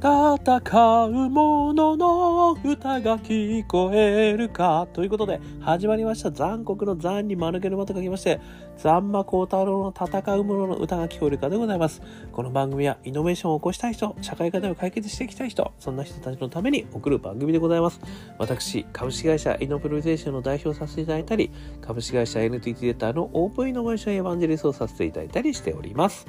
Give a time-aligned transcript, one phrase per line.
[0.00, 4.86] 戦う者のの歌が聞こえるか。
[4.92, 6.30] ということで、始まりました。
[6.30, 8.40] 残酷の残に間抜けの間と書きまして、
[8.76, 12.00] 残魔高太郎の戦う者の歌が聞こえるかでございます。
[12.30, 18.00] この番組はイノベーションを起こしたい人、社会課題を解決していきたい人、そんな人たちのために送る番組でございます。
[18.38, 26.24] 私、株式会社イノプロゼーションの代表させていただいたり、株式会社 NTT データのオープンイノベーションエヴァンジェリストをさせていただいたりしております。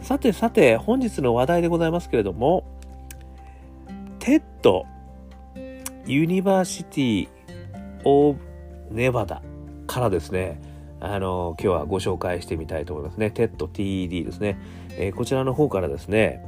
[0.00, 2.81] さてさて、本日の話題でございますけれども、
[4.22, 8.40] TED University of
[8.88, 9.42] Nevada
[9.88, 10.62] からですね、
[11.00, 13.32] あの、今日はご紹介してみたいと思いますね。
[13.32, 14.60] TED TED ですね。
[14.90, 16.40] えー、こちらの方からですね、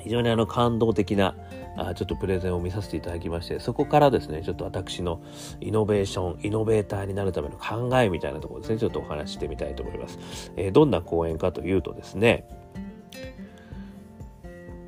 [0.00, 1.36] 非常にあの感動的な
[1.76, 5.22] あちょっとプレゼンを見させていただきまして、そこからですね、ちょっと私の
[5.60, 10.18] イノベーション、イノベーターになるための考えみたいなところですね、ちょっとお話ししてみたいと思います。
[10.56, 12.48] えー、どんな講演かというとですね、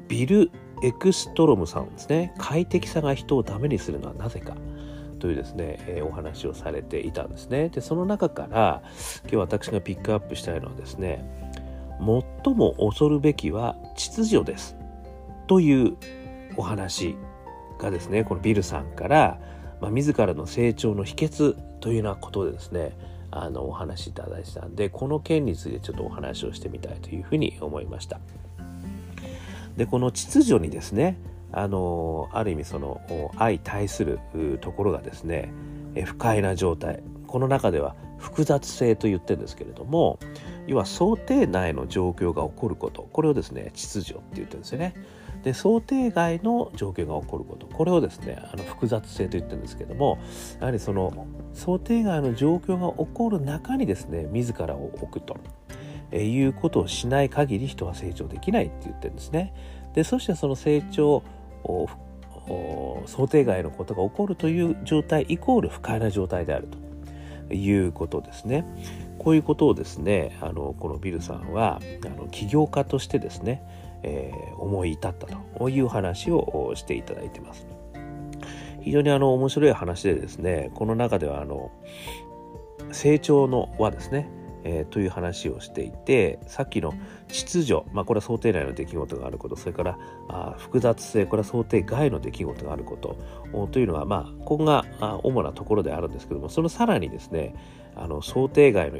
[0.09, 0.51] ビル
[0.83, 2.35] エクストロムさんですね。
[2.38, 4.57] 快適さが人をダメにするのはなぜか。
[5.21, 7.68] というですね、えー、お話をされていたんですね。
[7.68, 8.82] でその中から
[9.24, 11.24] 今日私がピックアップしたいのはですね
[12.45, 14.77] 最も恐るべきは秩序です。
[15.46, 15.96] という
[16.57, 17.16] お話
[17.79, 19.38] がですねこのビルさんから、
[19.80, 22.96] まあ、自らの成長の秘訣というようなことでですね
[23.30, 28.21] あのお話いただいたんでこの件についてちょっとお話をしてみたいというふうに思いました。
[29.81, 31.17] でこの秩序にですね
[31.53, 33.01] あのある意味その
[33.39, 34.21] 相対する
[34.61, 35.51] ところがですね
[36.05, 37.03] 不快な状態。
[37.27, 40.19] この中では複雑性と言ってるんですけれども
[40.67, 43.09] 要は想定内の状況が起こること。
[43.11, 44.95] これをですね秩序って言ってるんですよね。
[45.45, 47.67] で想定外の状況が起こること。
[47.67, 50.19] これをですねあの複雑性と言ってるんですけども
[50.59, 55.39] やはりその想定外の状況が起こる中にですね自らを置くと。
[56.13, 59.53] えいうことをしない限り人は成長できないって言ってるんですね。
[59.95, 61.23] でそしてその成長
[63.07, 66.69] 想定外のことが起こるという状態イコール不快な状態である
[67.49, 68.65] ということですね。
[69.19, 73.63] こういうことをですねあのこのビルさんはあの起業家としてですね、
[74.03, 75.27] えー、思い至った
[75.59, 77.67] という話をしていただいてます。
[78.81, 81.71] 非常にあの面白い話でですねこの中ではあの
[82.93, 84.29] 成長のはですね
[84.65, 86.93] えー、という話をしていてさっきの
[87.28, 89.98] 秩序、まあ、これは想定内の出来事があることそれから
[90.28, 93.16] あ複雑性これは想定外の出来事があること
[93.69, 94.84] というのは、まあ、ここが
[95.22, 97.54] 主なところであるんですけどもそのさらにですね
[97.97, 98.98] あの想定外の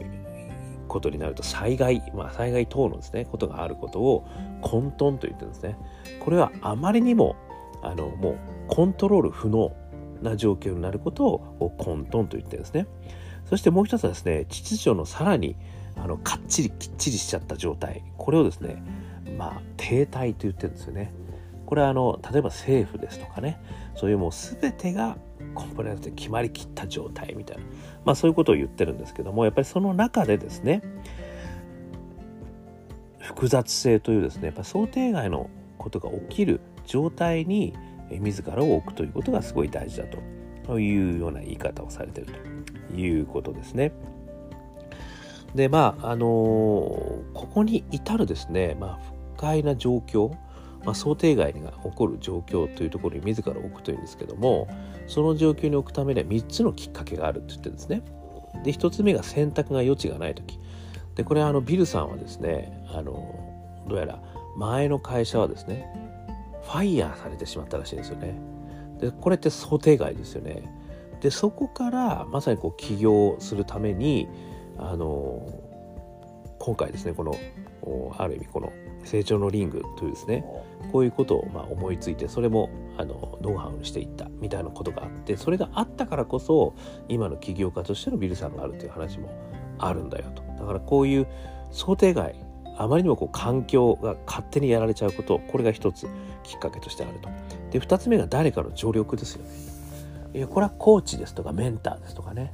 [0.89, 4.27] ことになると災害、まあ、災害等のですねことがあることを
[4.61, 5.77] 混沌と言ってるんですね。
[6.19, 7.37] これはあまりにも
[7.83, 8.39] あのもう
[8.69, 9.73] コントロール不能
[10.21, 12.87] な状況になることを混沌と言ってるんですね。
[13.51, 15.57] そしてもう一つはですね、秩序のさらに
[15.97, 18.05] あのかっちりきっちりしちゃった状態。
[18.17, 18.83] これをですね、
[19.37, 21.13] まあ、停滞と言ってるんですよね。
[21.67, 23.61] これはあの、例えば政府ですとかね、
[23.97, 25.19] そういうもう全てが
[25.55, 27.63] コンプライアンスで決まりきった状態みたいな、
[28.05, 30.83] まあそういうことを言ってるんですけども、やっぱりその中でですね、
[33.19, 37.75] 複雑性というですね、やっぱ想定外のことが起きる状態に
[38.11, 40.19] 自らを置くということがすごい大事だと
[40.71, 42.61] というような言い方をされていると。
[42.97, 43.93] いうことですね。
[45.55, 47.23] でまああの、こ
[47.53, 48.99] こに至るですね、まあ、
[49.35, 50.31] 不快な状況、
[50.85, 54.69] まあ、想定外が起こる状況というところに自ら置くというんですけども
[55.07, 58.03] その状況に置くためには3つのきっかけがあるって言ってんですね。
[58.65, 60.59] で1つ目が選択が余地がない時
[61.17, 64.23] でこれはあのビルさんはですねあのどうやら
[64.57, 65.87] 前の会社はですね
[66.63, 68.60] ファイヤーされてしまったらしいんですよね。
[69.01, 70.63] でこれって想定外ですよね。
[71.21, 74.29] でそこからまさにこう起業するために
[74.79, 75.47] あの
[76.59, 77.37] 今回ですねこの
[78.17, 78.73] ある意味この
[79.05, 80.45] 成長のリングというですね
[80.93, 86.75] こういうことをまあ思いついてそれもあのノウハウにしていったみたいなことがあってそれがあったからこそ
[87.09, 89.31] 今の起業家としてのビルさんがあるという話も
[89.79, 91.27] あるんだよとだからこういう
[91.71, 92.35] 想定外
[92.77, 96.07] あまりにもこう環境が勝手にやられちゃうことこれが一つ
[96.43, 97.29] きっかけとしてあると
[97.71, 102.53] で二つ目が誰かの助力ですよねこれはコーチですとかメンターですとかね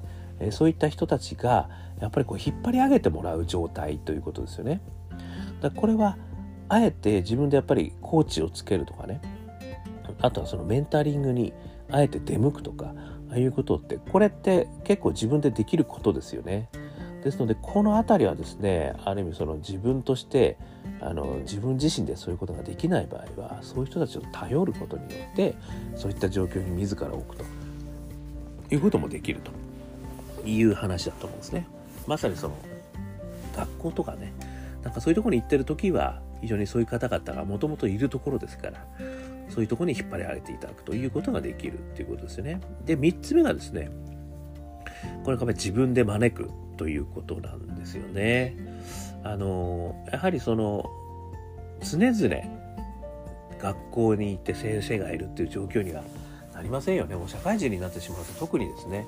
[0.50, 1.68] そういった人たちが
[2.00, 4.82] やっぱりこう引っ張り上げてもらう状態ということですよね。
[5.60, 6.18] だこれは
[6.68, 9.20] あえて自分でやっぱりコーチをつけるとかね
[10.20, 11.52] あとはそのメンタリングに
[11.90, 12.94] あえて出向くとか
[13.30, 16.68] ああいうことってこれって結構自分でできることですよね。
[17.22, 20.58] ですのでこの辺りはですねある意味その自分として
[21.00, 25.54] あの自分自身でそういうことができない場合はそういう人たちを頼ることによって
[25.94, 27.44] そういった状況に自ら置くと
[28.70, 29.40] いうこともできる
[30.42, 31.66] という話だと思うんですね。
[32.06, 32.56] まさにその
[33.54, 34.32] 学校とかね
[34.82, 38.86] なんかそういうとこに行ってる時は非常にそういう方々がもともといるところですから
[39.48, 42.60] そういうとこに引っ張り上げていただくということができるっていうことですよね。
[42.84, 43.90] で3つ目がですね
[45.24, 48.56] これから自分で招くということなんですよね。
[49.32, 50.88] あのやはりその
[51.80, 52.36] 常々
[53.58, 56.04] 学校に行って先生がいるっていう状況には
[56.54, 57.16] なりませんよね。
[57.16, 59.04] もう社会人になってしまうと特にですね、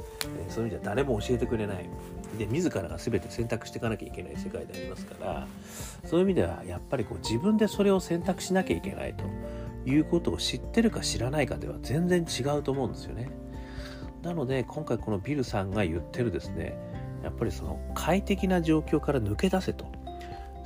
[0.46, 1.88] え、そういう意味では誰も教えてくれない。
[2.36, 5.46] で自らが全て選択していかなきゃいけない世界でありますから
[6.04, 9.24] そういう意味ではやっぱりこう自分でそれを選択しなきゃいけないと
[9.90, 13.30] いうことを知ってるか知らないかでは全然違うと思うんですよね。
[14.22, 16.76] なので今回このビルさんが言ってるですね
[17.22, 19.97] やっぱりその快適な状況から抜け出せと。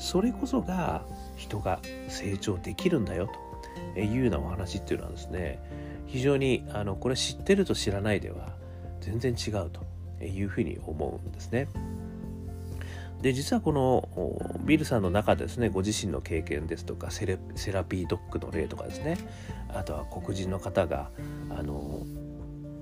[0.03, 1.05] それこそが
[1.37, 3.31] 人が成長できるんだよ
[3.95, 5.61] というようなお話っていうのはですね
[6.07, 8.53] 非常にあのこれ知ってると知らないでは
[9.01, 11.69] 全然違うというふうに思うんですね。
[13.23, 19.17] で実はこのビルさんの中でですねご自身の経験ですとかセレセラピードッグの例とかですね
[19.69, 21.11] あとは黒人の方が
[21.49, 22.05] あの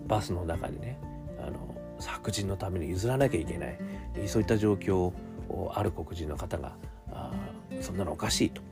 [0.07, 0.99] バスの中にね
[1.47, 3.79] あの白人のために譲らなきゃいけない
[4.25, 5.13] そういった状況
[5.51, 6.73] をある黒人の方が
[7.81, 8.63] そんなのおかしいと。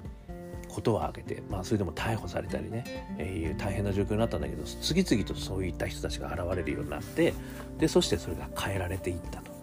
[0.68, 2.84] ことを挙げて、まあ、それでも逮捕されたりね、
[3.18, 7.32] えー、いう大変な状況になったんだけど次々とそういった人たちが現れるようになって
[7.78, 9.58] でそしてそれが変えられていったと。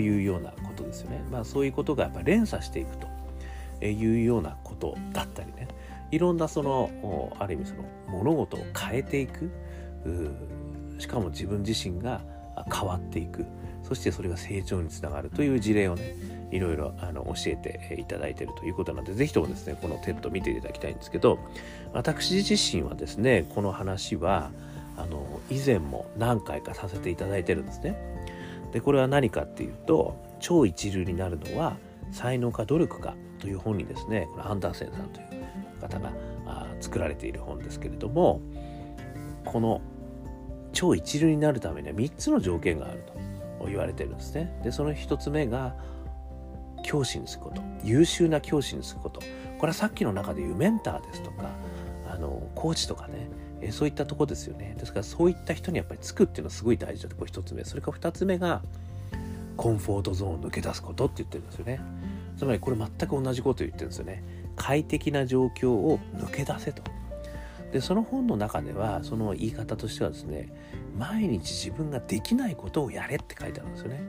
[0.00, 1.22] いうようなことですよね。
[1.30, 3.06] まあ、そういうことがやっぱ連鎖していくと。
[3.84, 5.68] いうようなことだったりね。
[6.10, 9.50] いろんなそのある意味その物事を変えていく。
[10.98, 12.20] しかも自分自身が
[12.72, 13.46] 変わっていく。
[13.82, 16.16] そしてそれが成長につながるという事例をね
[16.50, 21.38] いろいろあの教えていただいているということなので是非ともですねこの TED 見ていただきたいんですけど
[21.92, 24.50] 私自身はですねこの話は
[24.96, 27.96] あの以前も何回かさせていただいてるんですね。
[28.72, 31.76] でこれは何かっていうと超一流になるのは
[32.12, 36.12] 才能か努力かという本にですねこのアンダーセンさんという方が
[36.80, 38.40] 作られている本ですけれども
[39.44, 39.80] この
[40.72, 43.02] 超一流になるためには3つの条件がある
[43.58, 44.60] と言われてるんですね。
[44.62, 45.74] でその1つ目が
[46.86, 49.20] 教師につくこと優秀な教師につくこと。
[49.58, 51.50] これはさっきの中でいうメンターですとか
[52.08, 53.28] あのコーチとかね
[53.60, 54.76] えそういったとこですよね。
[54.78, 57.16] ですからそういった人にやっぱりつくっていうのはすごい大事だと。
[57.16, 57.64] これ1つ目。
[57.64, 58.62] それから2つ目が
[59.56, 61.80] コンフォートゾーンを抜け出すことって言ってるんですよね。
[62.38, 64.22] つまりこれ全く同じこと言ってるんですよね。
[64.54, 66.82] 快適な状況を抜け出せと。
[67.72, 70.48] でその本の中ではその言い方としてはですね
[70.96, 74.00] 毎日自分ができないことをやれって書いてあるんですよね。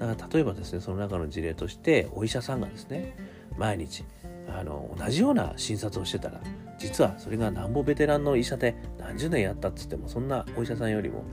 [0.00, 3.14] だから例えばですねその中の事例としてお医者さんがですね
[3.58, 4.04] 毎日
[4.48, 6.40] あの同じような診察をしてたら
[6.78, 11.24] 実はそれがなんぼベテランの医者で何十年やったっつってもそんなお医者さんよりも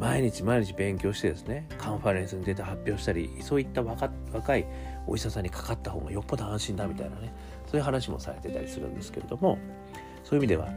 [0.00, 4.66] 毎日毎日勉強してですねカンファレンスに出て発表したりそういった若い
[5.06, 7.32] お医者さんにかかった方がよっぽど安心だみたいなね
[7.66, 9.58] そういう話もされてたりするんですけれども
[10.24, 10.68] そういう意味では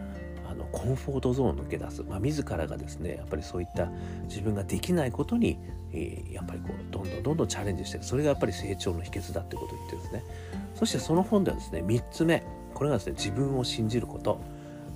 [0.51, 3.89] あのコンフォートゾーンを抜け出す、まあ、自らがですねやっぱりそういった
[4.24, 5.57] 自分ができないことに、
[5.94, 10.24] えー、やっぱりこうどんどんどんどんチャレンジしてそれがやっぱり成長の秘訣だってことを言ってるんですね。
[10.75, 12.44] そしてその本ではですね3つ目。
[12.74, 14.42] これがですね自分を信じること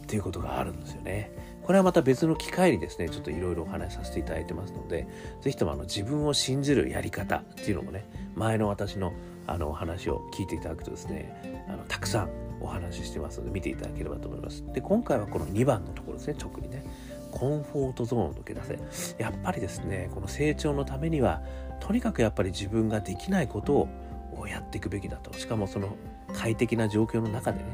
[0.04, 1.32] っていうことがあるんですよね。
[1.66, 5.08] これはまた別の機会にですねちょっといろいろお話しさせていただいてますので
[5.42, 9.14] 是非ともあの自分を信じるやり方っていうのもね前の私の
[9.48, 12.30] あのお話を聞いていただくとですねあのたくさん
[12.62, 14.64] お話ししてますので見ていただければと思います。
[14.74, 16.84] で今回はこの2番のところですね直にね。
[17.32, 18.80] コンフォートゾーンを抜け出せ。
[19.22, 21.42] やっぱりですねこの成長のためには
[21.80, 23.88] とにかくやっぱり自分ができないこと
[24.36, 25.34] をやっていくべきだと。
[25.38, 25.96] しかもその
[26.34, 27.66] 快適な状況の中でね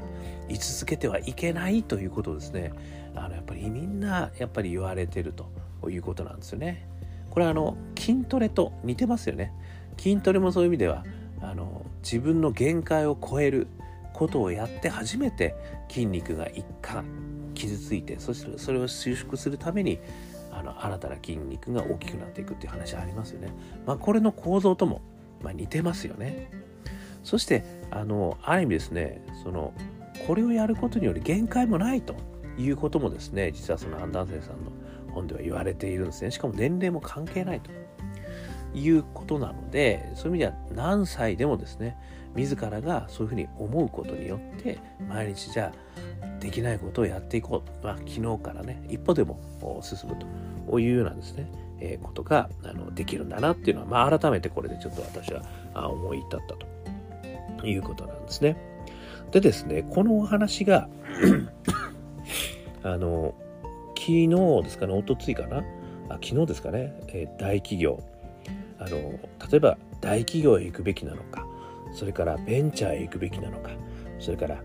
[0.50, 2.74] 居続けてはいけないということをですね
[3.16, 6.88] あのやっぱりみんなやっぱり言われてるということなんですよね。
[7.30, 9.54] これはあの筋トレと似てますよね。
[9.98, 11.06] 筋トレもそういう意味では
[11.42, 13.68] あの自分の限界を超える
[14.14, 15.56] ことをやって初めて
[15.90, 17.06] 筋肉が一貫
[17.54, 20.00] 傷ついてそしてそれを収縮するために
[20.52, 23.54] あの新たな筋肉が大きくなっていくっていう話ありますよね。
[23.86, 25.02] まあ、これの構造とも、
[25.42, 26.52] まあ、似てますよね。
[27.24, 29.74] そしてあのある意味ですねその
[30.26, 32.16] これをやることにより限界もないと
[32.58, 34.72] いうこともですね実はそのアンダーセンさんの
[35.12, 36.32] 本では言われているんですね。
[36.32, 37.70] しかも年齢も関係ないと
[38.74, 41.98] いうことなのでそういう意味では何歳でもですね
[42.36, 44.80] 自らがそういうふうに思うことによって
[45.10, 50.16] 毎日じゃあできないことをやっていこう、まあ、昨日からね一歩でも進む
[50.70, 55.44] というようなですね、え、ことがあのできるんだなっていうのは、まあ、改めてこれでちょっと私は
[55.92, 56.81] 思い至ったと。
[57.64, 58.58] いうことなんですね。
[59.32, 60.90] でですねこのお話が
[62.84, 63.34] あの
[63.98, 64.28] 昨日
[64.64, 65.64] ですかねおとついかな？
[66.10, 68.04] あ昨日ですかね、えー、大企業
[68.80, 68.98] あの
[69.50, 71.46] 例えば大企業へ行くべきなのか
[71.94, 73.70] それからベンチャーへ行くべきなのか
[74.20, 74.64] それから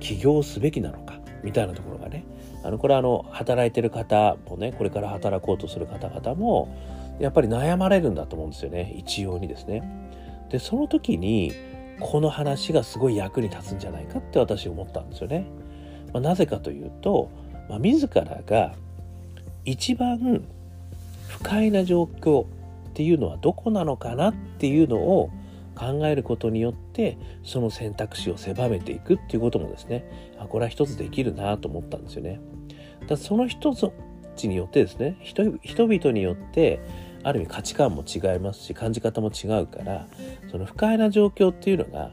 [0.00, 2.24] 起業すべきなのかみたいなところがね
[2.64, 6.74] あのこれはあの働いてる方もねこれから働こうとする方々も
[7.20, 9.82] やっぱり悩まれるんだと思うんですよね一様にですね。
[10.50, 11.52] でその時に
[12.00, 15.46] この話がすごい役に立つんじゃないかって私思ったんですよね。
[16.12, 17.30] まあ、なぜかというと、
[17.68, 18.74] まあ、自らが
[19.64, 20.44] 一番
[21.28, 22.46] 不快な状況っ
[22.94, 25.30] ていうのはどこなのかなっていうのを
[25.74, 32.40] 考えることによってその選択肢を狭めていくっていうこともですねあこれは一つできるなと思ったんですよね。
[33.06, 33.90] だその一つ
[34.46, 36.80] によってですね人々によって
[37.22, 40.06] ある意味価値観も違いますし感じ方も違うから
[40.50, 42.10] その不快な状況っていうのが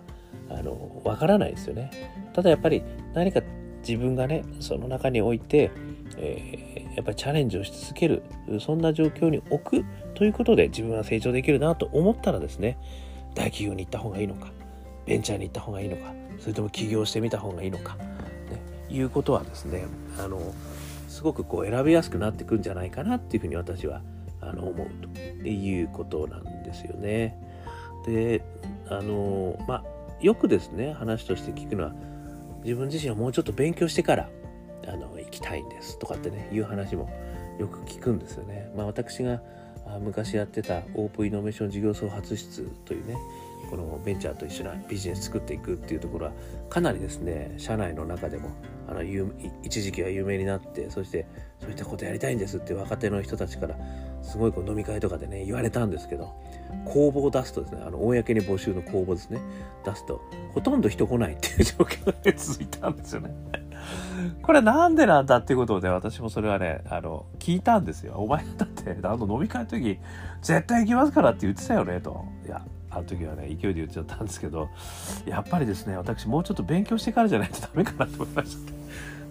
[0.50, 1.92] あのわからないですよね。
[2.34, 2.84] ただやっぱり
[3.14, 3.42] 何か
[3.88, 5.72] 自分がねその中において、
[6.18, 8.24] えー、やっぱりチャレンジをし続ける
[8.60, 9.86] そんな状況に置く
[10.16, 12.78] ということで自分は成長できるなと思ったらですね
[13.36, 14.52] 大企業に行った方がいいのか
[15.06, 18.06] ベンチャーに行った方がいいのかそれとも起業してみた方がいいのか、ね、
[18.90, 19.86] いうことはですね
[20.18, 20.54] あの
[21.08, 24.02] すごくこう選びやすくなってくんじゃないかなっていうふうに私は
[24.48, 24.88] あの思う
[25.44, 27.38] ということなんですよね。
[28.06, 28.44] で
[28.88, 29.84] あのまあ
[30.22, 31.94] よくですね話として聞くのは
[32.64, 34.30] 自分自身はもうちょっと勉強してから
[34.88, 37.10] あの行きたいんですとかってねいう話も
[37.60, 38.72] よく聞くんですよね。
[38.76, 39.42] まあ、私が
[40.02, 43.16] 昔やってたオープンイノベーション事業創発室というね
[43.70, 46.34] このベンチャーと一緒にビジネス作っていくっていうところは
[46.70, 48.50] かなりですね社内の中でも
[48.88, 49.04] あの
[49.64, 51.28] 一時期は有名になってそして
[51.60, 53.76] そういったことやりたいんですって若手の人たちから
[54.26, 56.34] すごいこう飲み会とかでね言われたんですけど
[56.86, 59.40] 公募を出すとですねあの公に募集の公募ですね
[59.86, 60.22] 出すと
[60.54, 63.34] ほとんど人来ないっていう状況が、続いたんですよね。
[64.42, 68.16] これなんでなんだっていうことをね私もそれはねあの聞いたんですよ。
[68.16, 70.00] お前だってあの飲み会の時
[70.42, 72.26] 絶対行きますからって言ってたよねと。
[72.46, 74.70] いやあの時はね勢いで言っちゃったんですけど
[75.26, 78.72] やっぱりですね私もうちょっと勉強してからじゃないとダメかなと思いました。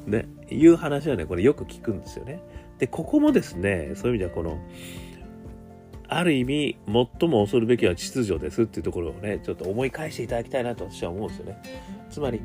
[0.07, 2.41] ねいう話はねこれよく聞くんですよね。
[2.79, 4.59] でここもですねそういう意味ではこの
[6.09, 11.63] ある意味最も恐るべきは秩序ですっていうところをねちょっと思い返していただきたいなと私は思うんですよね。
[12.11, 12.41] つまり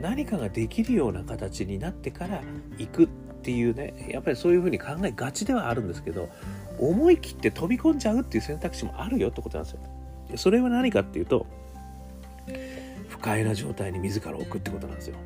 [0.00, 2.42] 何かができるような形になってから
[2.78, 3.08] 行くっ
[3.42, 6.28] ていうねやっぱりそういうふうに考えがちではあるんですけど
[6.78, 9.80] 思い切って飛び込んじゃうっていう選択肢もあるよってことなんですよ。
[10.36, 11.46] それは何かっていうと
[13.08, 15.16] 不快な状態に自ら置くってことなんですよ。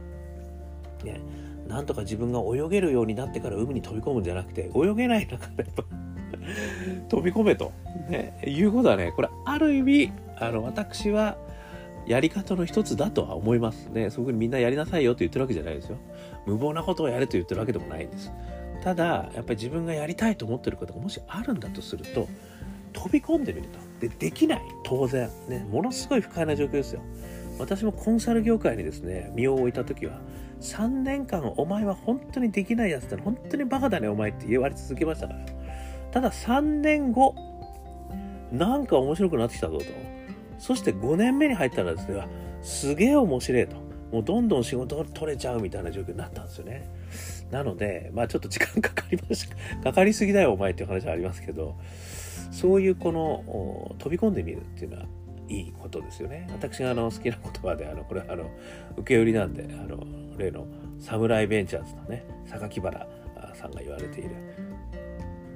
[1.04, 1.20] ね、
[1.68, 5.64] なんとか自分が泳げるようになってから海に飛び込むんじゃなくて泳げない中で
[7.08, 7.72] 飛び込めと、
[8.08, 11.36] ね、いうことはねこれある意味あの私は
[12.06, 14.10] やり方の一つだとは思いますね。
[14.10, 15.98] そこにみんなやりなさいよって言ってるわけじゃないですよ。
[16.46, 18.32] 無謀なことをやれと言ってるわけでもないんです。
[18.82, 22.28] ただ、やっぱり自分がやりたいと思ってることがもしあるんだとすると、
[22.92, 23.78] 飛び込んでみると。
[24.00, 24.62] で、できない。
[24.84, 25.30] 当然。
[25.48, 27.00] ね、ものすごい不快な状況ですよ。
[27.58, 30.20] 私もコンサル業界にですね、身を置いた時は、
[30.62, 35.40] 3年間お前は本当にできないやつだ本当にバカだねお前って言われ続けましたから。
[36.12, 37.34] ただ3年後、
[38.52, 39.84] なんか面白くなってきたぞと。
[40.58, 42.26] そして5年目に入ったらですね、
[42.62, 43.76] すげえ面白いと。
[44.12, 46.88] もうどんどん仕事が取れちゃうみたいな状況になったんですよね。
[47.50, 49.56] なので、まあちょっと時間かかりました。
[49.82, 51.76] かかりすぎだよお前っていう話はありますけど、
[52.50, 55.06] そういうこの飛び込んでみるっていうのは
[55.48, 56.46] いいことですよね。
[56.52, 58.50] 私があの好きな言葉で、あのこれはあの
[58.98, 59.96] 受け売りなんで、あの
[60.38, 60.66] 例の
[60.98, 63.06] サムライベンチャーズのね、榊原
[63.54, 64.30] さんが言われている、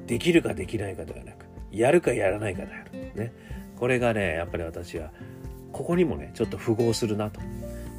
[0.06, 2.90] できるかできないかではなく、やるかやらないかである。
[3.14, 3.32] ね。
[3.76, 5.10] これがねやっぱり私は
[5.72, 7.40] ここにもねちょっと符合するなと。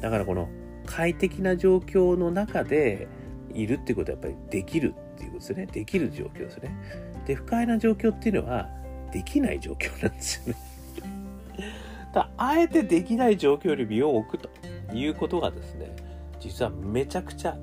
[0.00, 0.48] だからこの
[0.86, 3.08] 快適な状況の中で
[3.54, 5.66] いるっていうことはやっぱりできるっていうことですね。
[5.66, 6.76] できる状況ですね。
[7.26, 8.68] で不快な状況っていうのは
[9.12, 10.60] できない状況なんですよね。
[12.14, 14.48] だあえてできない状況に身を置くと
[14.94, 15.94] いうことがですね
[16.40, 17.56] 実はめちゃくちゃ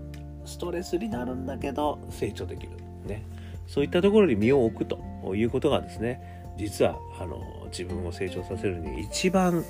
[0.45, 2.71] ストレスになるんだけど成長できる。
[3.05, 3.25] ね。
[3.67, 4.99] そういったところに身を置くと
[5.35, 9.63] いうことがですね実はあの自分を成長させるに一番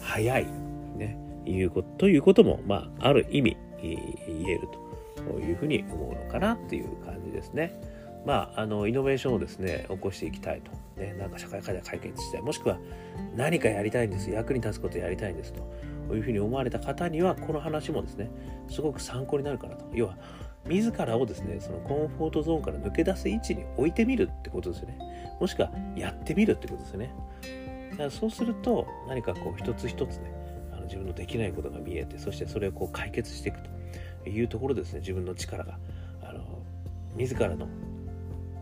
[0.00, 0.46] 早い、
[0.96, 3.98] ね、いうことということも、まあ、ある意味言
[4.48, 4.68] える
[5.16, 7.80] というふうに思うのかなっていう感じですね。
[8.24, 12.42] まあ、あのイノベーションをですね起こしていきたいと、ね、なんか社会課題解決したい。
[12.42, 12.78] もしくは
[13.34, 14.30] 何かやりたいんです。
[14.30, 15.68] 役に立つことやりたいんですと。
[16.16, 18.30] いうふうに思われた方にはこの話もですね
[18.68, 19.84] すごく参考になるかなと。
[19.92, 20.16] 要は
[20.68, 24.98] 自らをですねそのコンフォートゾーンから抜け出す位置に置いてみるってことですよね。
[25.40, 27.14] もしくはやってみるってことですよね。
[27.90, 30.32] だからそうすると何かこう一つ一つね
[30.72, 33.60] あの自分のできないことが見えてそしてそれをこう解決していく
[34.24, 35.00] というところですね。
[35.00, 35.78] 自分の力が。
[36.22, 36.62] あの
[37.16, 37.68] 自らの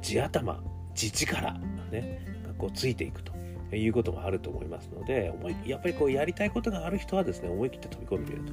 [0.03, 0.61] 地頭
[0.95, 1.53] 地力
[1.93, 3.30] ねがこうついていくと。
[3.77, 5.33] いうこともあると思いますので
[5.67, 8.45] やっぱりこうやりたいことがある人はですね思い切って飛び込んでみる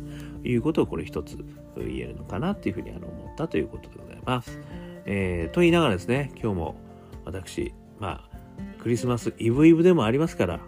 [0.41, 1.37] ということをこれ一つ
[1.77, 4.59] 言えるのかなっていうふうにあの思ったということでございます。
[5.05, 6.75] えー、と言いながらですね今日も
[7.23, 8.37] 私まあ
[8.81, 10.59] クリスマスイブイブでもありますから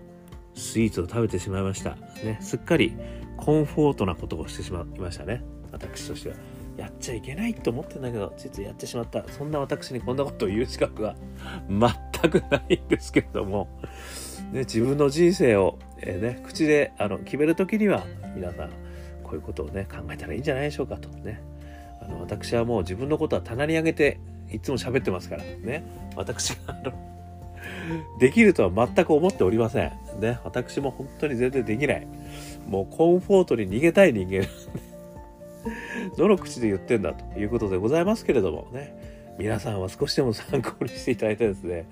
[0.56, 1.96] スイーツを食べてしまいました。
[2.24, 2.96] ね、すっかり
[3.38, 5.44] コンフォートなことをしてしまいましたね。
[5.72, 6.36] 私としては。
[6.78, 9.28] やっちゃいけないと思ってんだけど、実はやってしまった。
[9.28, 11.16] そんな私にこんなことを言う資格は
[11.68, 13.68] 全くないんですけれども、
[14.52, 18.04] ね、自分の人生を、えー、ね、口であの決める時には、
[18.36, 18.70] 皆さん、
[19.24, 21.42] こういうことをね、考えたらいいんじゃないでしょうかとね。
[22.02, 24.20] あの私はもう自分のことは棚に上げて、
[24.52, 25.84] いつも喋ってますから、ね。
[26.16, 26.94] 私が、あの、
[28.20, 29.92] できるとは全く思っておりません。
[30.20, 30.40] ね。
[30.44, 32.08] 私も本当に全然できない。
[32.68, 34.48] もうコンフォートに逃げたい人間
[36.18, 39.19] どの口で言ってんだということでございますけれどもね。
[39.40, 41.88] 皆さんは少しでも参考にしていただいてですね、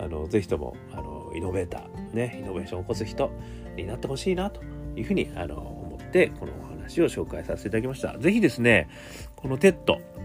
[0.00, 3.30] あの、ぜひとも、あの、イノベーター、ね、イノベーションを起こす人
[3.76, 4.60] になってほしいなと
[4.96, 8.18] いうふうに、あの、思って、このお話を紹介させていただきました。
[8.18, 8.88] ぜひですね、
[9.36, 9.76] この TED、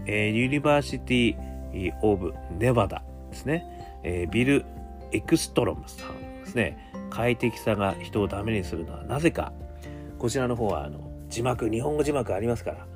[0.06, 4.64] えー、 University of Nevada ですね、えー、ビル・
[5.12, 9.52] エクストロムさんですね、快適さが人をダメにするのはなぜか、
[10.18, 12.86] こちらの方はあの字幕、日本語字幕ありますから、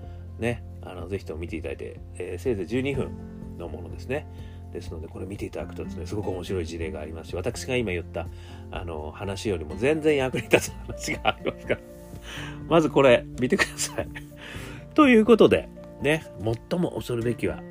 [0.41, 4.27] ね、あのぜひとも見ていただいて、えー、せいぜい12分のものですね。
[4.73, 8.27] ですので、これ見ていただくとですね、すごく面白い事例がありますし、私が今言った
[8.71, 11.81] あの話よりも全然役に立つ話がありますから、
[12.69, 14.09] まずこれ見てください。
[14.95, 15.69] ということで、
[16.03, 16.25] ね、
[16.71, 17.62] 最も恐るべきは、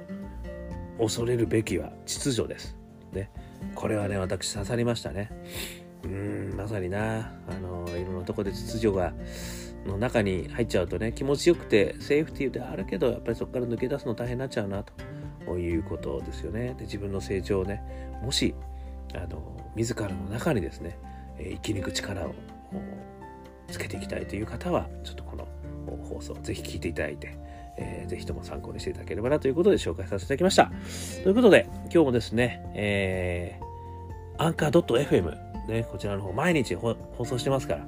[1.00, 2.76] 恐れるべきは秩序です。
[3.14, 3.30] ね、
[3.76, 5.30] これはね、私刺さりましたね。
[6.04, 9.14] うん、まさにな、あの、いろんなとこで秩序が、
[9.86, 14.94] の中に入っちゃうとね、気持ちよくてセーフティーであるけど、やっぱりそこから抜け出すの大変になっちゃうな、と
[15.56, 16.76] いうことですよね。
[16.78, 17.82] で、自分の成長をね、
[18.22, 18.54] もし、
[19.14, 19.42] あの、
[19.76, 20.98] 自らの中にですね、
[21.40, 22.34] 生き抜く力を
[23.68, 25.48] つけていきたいという方は、ちょっとこの
[26.04, 27.38] 放送、ぜひ聞いていただいて、
[27.78, 30.72] えー、ぜひとも参考にしていただければなということで紹介させていただきました。
[31.24, 37.88] ということで、今日もですね、えー、アンカー .fm、ね、こちらの方毎日放送してますから、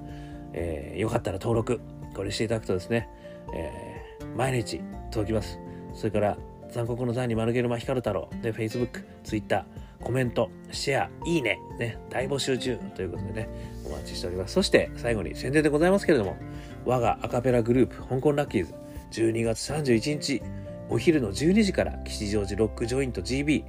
[0.54, 1.82] えー、よかったら登録、
[2.16, 3.10] これしていただくとですね、
[3.54, 4.82] えー、毎日
[5.12, 5.60] 届きます。
[5.94, 6.38] それから、
[6.72, 9.66] 残酷の残に丸ゲルマ光太郎、で、Facebook、Twitter、
[10.02, 13.50] コメント、シェア、いいね、ね、大募集中ということでね、
[13.86, 14.54] お待ちしております。
[14.54, 16.38] そして最後に宣伝でございますけれども、
[16.86, 18.74] 我がアカペラグループ、香港ラッキーズ、
[19.12, 20.42] 12月31日、
[20.90, 23.64] お昼の12時から吉祥寺ロックジョイント GB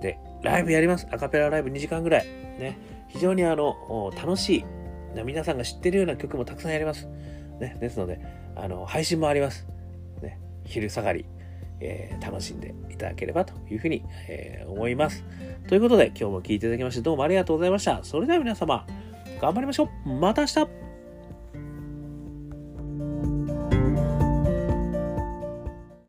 [0.00, 1.06] でライブやります。
[1.10, 2.26] アカペラライブ2時間ぐらい。
[2.58, 2.78] ね。
[3.08, 4.64] 非常にあの、楽しい。
[5.24, 7.06] 皆さんが知ってるような曲もたくさんやります。
[7.60, 7.76] ね。
[7.80, 8.20] ですので、
[8.56, 9.66] あの、配信もあります。
[10.22, 10.40] ね。
[10.64, 11.26] 昼下がり、
[11.82, 15.24] えー、楽しんでいただければというふうに、えー、思います。
[15.68, 18.02] ということで、今日も聴いていただきましてどうもありがとうございました。
[18.02, 18.86] それでは皆様、
[19.40, 20.08] 頑張りましょう。
[20.08, 20.91] また明日